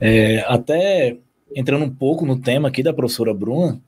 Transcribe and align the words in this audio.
É, 0.00 0.40
até 0.46 1.16
entrando 1.54 1.84
um 1.84 1.94
pouco 1.94 2.26
no 2.26 2.40
tema 2.40 2.68
aqui 2.68 2.82
da 2.82 2.92
professora 2.92 3.32
Bruna, 3.32 3.80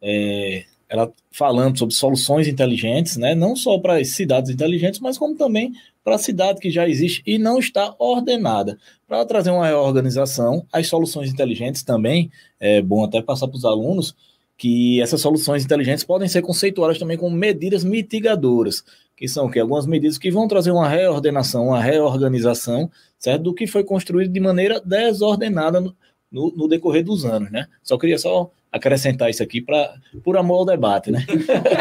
é, 0.00 0.64
ela 0.88 1.12
falando 1.30 1.78
sobre 1.78 1.94
soluções 1.94 2.48
inteligentes, 2.48 3.16
né, 3.16 3.34
não 3.34 3.54
só 3.54 3.78
para 3.78 3.98
as 3.98 4.08
cidades 4.10 4.50
inteligentes, 4.50 5.00
mas 5.00 5.18
como 5.18 5.36
também 5.36 5.72
para 6.02 6.14
a 6.14 6.18
cidade 6.18 6.60
que 6.60 6.70
já 6.70 6.88
existe 6.88 7.22
e 7.26 7.38
não 7.38 7.58
está 7.58 7.94
ordenada. 7.98 8.78
Para 9.06 9.24
trazer 9.26 9.50
uma 9.50 9.66
reorganização, 9.66 10.66
as 10.72 10.86
soluções 10.86 11.30
inteligentes 11.30 11.82
também, 11.82 12.30
é 12.58 12.80
bom 12.80 13.04
até 13.04 13.20
passar 13.20 13.46
para 13.48 13.56
os 13.56 13.64
alunos, 13.64 14.16
que 14.56 15.00
essas 15.00 15.20
soluções 15.20 15.64
inteligentes 15.64 16.02
podem 16.02 16.26
ser 16.26 16.42
conceituadas 16.42 16.98
também 16.98 17.16
como 17.16 17.36
medidas 17.36 17.84
mitigadoras, 17.84 18.82
que 19.18 19.26
são 19.26 19.50
que 19.50 19.58
algumas 19.58 19.84
medidas 19.84 20.16
que 20.16 20.30
vão 20.30 20.46
trazer 20.46 20.70
uma 20.70 20.88
reordenação, 20.88 21.66
uma 21.66 21.82
reorganização, 21.82 22.88
certo, 23.18 23.42
do 23.42 23.52
que 23.52 23.66
foi 23.66 23.82
construído 23.82 24.32
de 24.32 24.38
maneira 24.38 24.80
desordenada 24.80 25.80
no, 25.80 25.92
no, 26.30 26.52
no 26.56 26.68
decorrer 26.68 27.04
dos 27.04 27.24
anos, 27.24 27.50
né? 27.50 27.66
Só 27.82 27.98
queria 27.98 28.16
só 28.16 28.48
acrescentar 28.70 29.28
isso 29.28 29.42
aqui 29.42 29.60
para 29.60 29.92
por 30.22 30.36
amor 30.36 30.58
ao 30.58 30.64
debate, 30.66 31.10
né? 31.10 31.26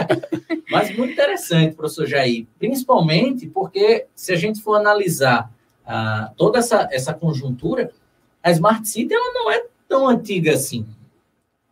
Mas 0.72 0.98
muito 0.98 1.13
interessante, 1.13 1.76
professor 1.76 2.08
Jair, 2.08 2.48
principalmente 2.58 3.46
porque 3.46 4.08
se 4.16 4.34
a 4.34 4.35
gente 4.35 4.60
for 4.60 4.74
analisar 4.74 5.52
ah, 5.85 6.32
toda 6.35 6.58
essa, 6.58 6.90
essa 6.91 7.13
conjuntura, 7.13 7.91
a 8.41 8.49
Smart 8.49 8.90
City 8.90 9.13
ela 9.13 9.32
não 9.32 9.52
é 9.52 9.63
tão 9.88 10.10
antiga 10.10 10.54
assim. 10.54 10.88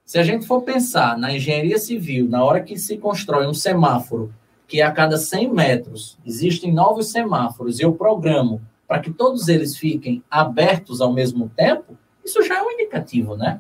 Se 0.05 0.20
a 0.20 0.24
gente 0.24 0.46
for 0.46 0.62
pensar 0.62 1.18
na 1.18 1.34
engenharia 1.34 1.80
civil, 1.80 2.30
na 2.30 2.44
hora 2.44 2.62
que 2.62 2.77
se 2.77 3.00
constrói 3.00 3.48
um 3.48 3.54
semáforo, 3.54 4.32
que 4.68 4.82
a 4.82 4.92
cada 4.92 5.18
100 5.18 5.54
metros 5.54 6.18
existem 6.26 6.74
novos 6.74 7.12
semáforos, 7.12 7.80
e 7.80 7.84
eu 7.84 7.94
programo 7.94 8.62
para 8.88 9.00
que 9.00 9.12
todos 9.12 9.48
eles 9.48 9.78
fiquem 9.78 10.24
abertos 10.30 11.02
ao 11.02 11.12
mesmo 11.12 11.50
tempo, 11.55 11.98
isso 12.24 12.41
já 12.44 12.58
é 12.60 12.62
um 12.62 12.72
indicativo, 12.72 13.36
né? 13.36 13.60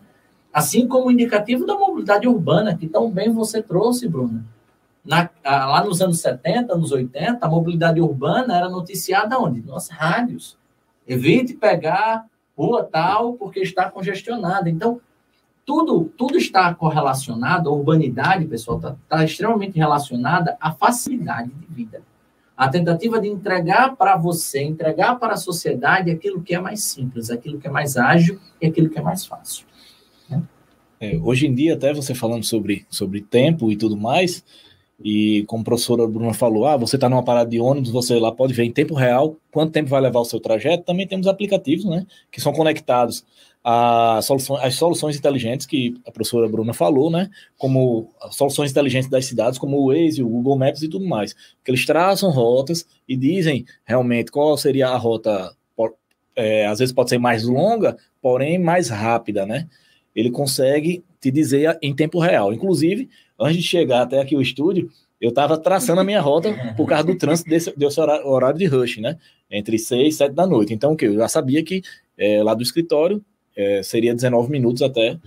Assim 0.53 0.87
como 0.87 1.07
o 1.07 1.11
indicativo 1.11 1.65
da 1.65 1.75
mobilidade 1.75 2.27
urbana, 2.27 2.75
que 2.75 2.87
tão 2.87 3.11
bem 3.11 3.31
você 3.31 3.61
trouxe, 3.61 4.07
Bruna. 4.07 4.45
Na, 5.03 5.29
lá 5.43 5.83
nos 5.83 6.01
anos 6.01 6.19
70, 6.21 6.73
anos 6.73 6.91
80, 6.91 7.45
a 7.45 7.49
mobilidade 7.49 8.01
urbana 8.01 8.57
era 8.57 8.69
noticiada 8.69 9.37
onde? 9.37 9.61
Nas 9.61 9.89
rádios. 9.89 10.57
Evite 11.07 11.53
pegar 11.53 12.25
rua 12.57 12.83
tal 12.83 13.33
porque 13.33 13.59
está 13.59 13.89
congestionada. 13.91 14.69
Então, 14.69 14.99
tudo, 15.65 16.11
tudo 16.15 16.37
está 16.37 16.73
correlacionado, 16.73 17.69
a 17.69 17.73
urbanidade, 17.73 18.45
pessoal, 18.45 18.77
está 18.77 18.95
tá 19.09 19.23
extremamente 19.23 19.77
relacionada 19.77 20.55
à 20.61 20.71
facilidade 20.71 21.49
de 21.49 21.65
vida. 21.73 22.03
A 22.55 22.69
tentativa 22.69 23.19
de 23.19 23.27
entregar 23.27 23.95
para 23.95 24.15
você, 24.15 24.61
entregar 24.63 25.15
para 25.15 25.33
a 25.33 25.37
sociedade 25.37 26.11
aquilo 26.11 26.41
que 26.41 26.55
é 26.55 26.59
mais 26.59 26.83
simples, 26.83 27.29
aquilo 27.29 27.59
que 27.59 27.67
é 27.67 27.71
mais 27.71 27.97
ágil 27.97 28.39
e 28.61 28.67
aquilo 28.67 28.89
que 28.89 28.97
é 28.97 29.01
mais 29.01 29.25
fácil. 29.25 29.65
É, 30.99 31.17
hoje 31.21 31.45
em 31.45 31.53
dia, 31.53 31.73
até 31.73 31.93
você 31.93 32.15
falando 32.15 32.45
sobre, 32.45 32.85
sobre 32.89 33.21
tempo 33.21 33.69
e 33.71 33.75
tudo 33.75 33.97
mais, 33.97 34.45
e 35.03 35.43
como 35.47 35.61
a 35.61 35.65
professora 35.65 36.07
Bruna 36.07 36.33
falou, 36.33 36.65
ah, 36.65 36.77
você 36.77 36.95
está 36.95 37.09
numa 37.09 37.23
parada 37.23 37.49
de 37.49 37.59
ônibus, 37.59 37.91
você 37.91 38.17
lá 38.17 38.31
pode 38.31 38.53
ver 38.53 38.63
em 38.63 38.71
tempo 38.71 38.93
real 38.93 39.35
quanto 39.51 39.73
tempo 39.73 39.89
vai 39.89 39.99
levar 39.99 40.21
o 40.21 40.25
seu 40.25 40.39
trajeto. 40.39 40.83
Também 40.83 41.05
temos 41.07 41.27
aplicativos, 41.27 41.85
né, 41.85 42.05
que 42.31 42.39
são 42.39 42.53
conectados 42.53 43.25
a 43.63 44.19
soluções, 44.21 44.75
soluções 44.75 45.17
inteligentes 45.17 45.65
que 45.65 45.99
a 46.05 46.11
professora 46.11 46.47
Bruna 46.47 46.73
falou, 46.73 47.09
né, 47.09 47.29
como 47.57 48.09
soluções 48.31 48.71
inteligentes 48.71 49.09
das 49.09 49.25
cidades, 49.25 49.59
como 49.59 49.77
o 49.77 49.87
Waze, 49.87 50.23
o 50.23 50.29
Google 50.29 50.57
Maps 50.57 50.81
e 50.83 50.87
tudo 50.87 51.05
mais, 51.05 51.33
que 51.33 51.71
eles 51.71 51.85
traçam 51.85 52.29
rotas 52.29 52.85
e 53.07 53.17
dizem 53.17 53.65
realmente 53.83 54.31
qual 54.31 54.57
seria 54.57 54.89
a 54.89 54.97
rota, 54.97 55.53
é, 56.35 56.67
às 56.67 56.79
vezes 56.79 56.93
pode 56.93 57.09
ser 57.09 57.17
mais 57.17 57.43
longa, 57.43 57.97
porém 58.21 58.59
mais 58.59 58.89
rápida, 58.89 59.45
né, 59.45 59.67
ele 60.15 60.29
consegue 60.29 61.03
te 61.25 61.31
dizer 61.31 61.77
em 61.81 61.95
tempo 61.95 62.19
real. 62.19 62.53
Inclusive, 62.53 63.09
antes 63.39 63.57
de 63.57 63.63
chegar 63.63 64.03
até 64.03 64.19
aqui 64.19 64.35
o 64.35 64.41
estúdio, 64.41 64.91
eu 65.19 65.29
estava 65.29 65.57
traçando 65.57 66.01
a 66.01 66.03
minha 66.03 66.21
rota 66.21 66.53
por 66.77 66.87
causa 66.87 67.05
do 67.05 67.17
trânsito 67.17 67.49
desse, 67.49 67.75
desse 67.75 67.99
horário, 67.99 68.57
de 68.57 68.65
rush, 68.65 68.97
né? 68.97 69.17
Entre 69.49 69.79
6 69.79 70.13
e 70.13 70.17
7 70.17 70.33
da 70.33 70.45
noite. 70.45 70.73
Então, 70.73 70.93
o 70.93 70.95
que? 70.95 71.05
Eu 71.05 71.15
já 71.15 71.27
sabia 71.27 71.63
que 71.63 71.81
é, 72.15 72.43
lá 72.43 72.53
do 72.53 72.61
escritório 72.61 73.23
é, 73.55 73.81
seria 73.81 74.13
19 74.13 74.51
minutos 74.51 74.83
até, 74.83 75.17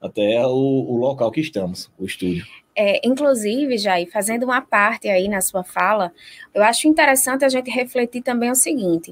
até 0.00 0.46
o, 0.46 0.52
o, 0.52 0.96
local 0.96 1.32
que 1.32 1.40
estamos, 1.40 1.90
o 1.98 2.04
estúdio. 2.04 2.46
É, 2.76 3.04
inclusive, 3.06 3.76
Jair, 3.76 4.08
fazendo 4.10 4.44
uma 4.44 4.60
parte 4.60 5.08
aí 5.08 5.26
na 5.26 5.40
sua 5.40 5.64
fala, 5.64 6.12
eu 6.54 6.62
acho 6.62 6.86
interessante 6.86 7.44
a 7.44 7.48
gente 7.48 7.70
refletir 7.70 8.22
também 8.22 8.50
o 8.50 8.54
seguinte: 8.54 9.10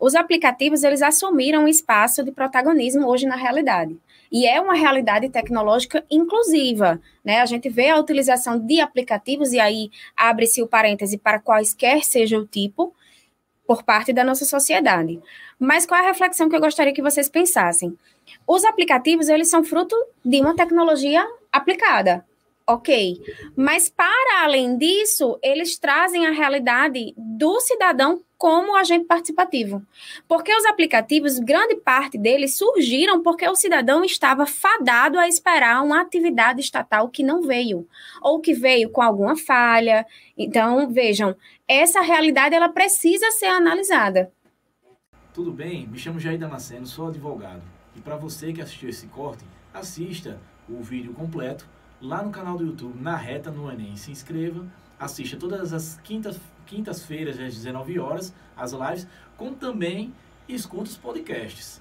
os 0.00 0.14
aplicativos 0.14 0.82
eles 0.82 1.02
assumiram 1.02 1.64
um 1.64 1.68
espaço 1.68 2.22
de 2.22 2.32
protagonismo 2.32 3.06
hoje 3.06 3.26
na 3.26 3.36
realidade 3.36 3.96
e 4.30 4.46
é 4.46 4.60
uma 4.60 4.74
realidade 4.74 5.28
tecnológica 5.28 6.04
inclusiva. 6.10 7.00
Né? 7.24 7.40
A 7.40 7.46
gente 7.46 7.68
vê 7.68 7.88
a 7.88 7.98
utilização 7.98 8.58
de 8.58 8.80
aplicativos, 8.80 9.52
e 9.52 9.60
aí 9.60 9.90
abre-se 10.16 10.62
o 10.62 10.66
parêntese 10.66 11.18
para 11.18 11.40
quaisquer 11.40 12.04
seja 12.04 12.38
o 12.38 12.46
tipo, 12.46 12.94
por 13.66 13.82
parte 13.82 14.12
da 14.12 14.24
nossa 14.24 14.44
sociedade. 14.44 15.20
Mas 15.58 15.84
qual 15.84 16.00
é 16.00 16.04
a 16.04 16.08
reflexão 16.08 16.48
que 16.48 16.56
eu 16.56 16.60
gostaria 16.60 16.92
que 16.92 17.02
vocês 17.02 17.28
pensassem? 17.28 17.96
Os 18.46 18.64
aplicativos, 18.64 19.28
eles 19.28 19.50
são 19.50 19.64
fruto 19.64 19.96
de 20.24 20.40
uma 20.40 20.54
tecnologia 20.54 21.26
aplicada, 21.52 22.24
ok. 22.66 23.20
Mas, 23.56 23.88
para 23.88 24.44
além 24.44 24.76
disso, 24.76 25.38
eles 25.42 25.78
trazem 25.78 26.26
a 26.26 26.30
realidade 26.30 27.12
do 27.16 27.60
cidadão 27.60 28.22
como 28.38 28.76
agente 28.76 29.04
participativo. 29.04 29.82
Porque 30.28 30.54
os 30.54 30.64
aplicativos, 30.64 31.40
grande 31.40 31.74
parte 31.74 32.16
deles 32.16 32.56
surgiram 32.56 33.20
porque 33.20 33.46
o 33.46 33.56
cidadão 33.56 34.04
estava 34.04 34.46
fadado 34.46 35.18
a 35.18 35.26
esperar 35.26 35.82
uma 35.82 36.00
atividade 36.00 36.60
estatal 36.60 37.08
que 37.08 37.24
não 37.24 37.42
veio, 37.42 37.86
ou 38.22 38.40
que 38.40 38.54
veio 38.54 38.90
com 38.90 39.02
alguma 39.02 39.36
falha. 39.36 40.06
Então, 40.36 40.88
vejam, 40.88 41.36
essa 41.66 42.00
realidade 42.00 42.54
ela 42.54 42.68
precisa 42.68 43.30
ser 43.32 43.46
analisada. 43.46 44.32
Tudo 45.34 45.52
bem? 45.52 45.86
Me 45.86 45.98
chamo 45.98 46.20
Jair 46.20 46.38
Damasceno, 46.38 46.86
sou 46.86 47.08
advogado. 47.08 47.62
E 47.96 48.00
para 48.00 48.16
você 48.16 48.52
que 48.52 48.62
assistiu 48.62 48.88
esse 48.88 49.08
corte, 49.08 49.44
assista 49.74 50.38
o 50.68 50.80
vídeo 50.80 51.12
completo 51.12 51.68
lá 52.00 52.22
no 52.22 52.30
canal 52.30 52.56
do 52.56 52.64
YouTube, 52.64 53.00
na 53.00 53.16
reta 53.16 53.50
no 53.50 53.70
Enem. 53.70 53.96
Se 53.96 54.12
inscreva, 54.12 54.64
assista 54.98 55.36
todas 55.36 55.72
as 55.72 55.98
quintas 56.02 56.38
quintas-feiras, 56.66 57.40
às 57.40 57.54
19 57.54 57.98
horas, 57.98 58.32
as 58.54 58.72
lives, 58.72 59.06
como 59.38 59.54
também 59.54 60.12
escuta 60.46 60.84
os 60.84 60.96
podcasts. 60.98 61.80